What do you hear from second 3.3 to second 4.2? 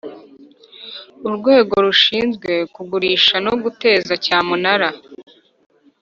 no guteza